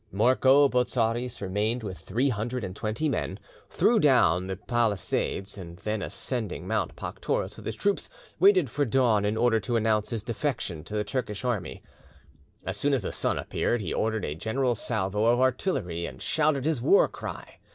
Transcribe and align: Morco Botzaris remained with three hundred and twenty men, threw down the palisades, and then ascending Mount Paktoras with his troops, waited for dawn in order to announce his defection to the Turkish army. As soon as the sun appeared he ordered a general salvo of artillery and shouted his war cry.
Morco 0.11 0.67
Botzaris 0.67 1.41
remained 1.41 1.83
with 1.83 1.99
three 1.99 2.29
hundred 2.29 2.63
and 2.63 2.75
twenty 2.75 3.07
men, 3.07 3.37
threw 3.69 3.99
down 3.99 4.47
the 4.47 4.55
palisades, 4.55 5.59
and 5.59 5.77
then 5.77 6.01
ascending 6.01 6.65
Mount 6.67 6.95
Paktoras 6.95 7.55
with 7.55 7.67
his 7.67 7.75
troops, 7.75 8.09
waited 8.39 8.67
for 8.67 8.83
dawn 8.83 9.25
in 9.25 9.37
order 9.37 9.59
to 9.59 9.75
announce 9.75 10.09
his 10.09 10.23
defection 10.23 10.83
to 10.85 10.95
the 10.95 11.03
Turkish 11.03 11.45
army. 11.45 11.83
As 12.65 12.77
soon 12.77 12.95
as 12.95 13.03
the 13.03 13.11
sun 13.11 13.37
appeared 13.37 13.79
he 13.79 13.93
ordered 13.93 14.25
a 14.25 14.33
general 14.33 14.73
salvo 14.73 15.25
of 15.25 15.39
artillery 15.39 16.07
and 16.07 16.19
shouted 16.19 16.65
his 16.65 16.81
war 16.81 17.07
cry. 17.07 17.59